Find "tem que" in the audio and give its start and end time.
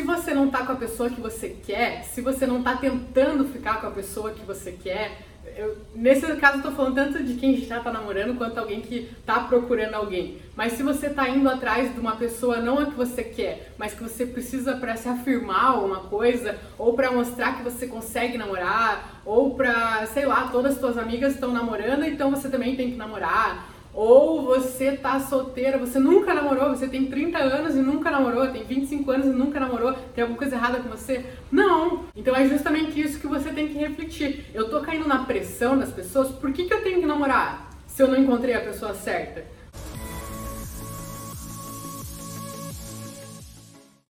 22.74-22.96, 33.50-33.78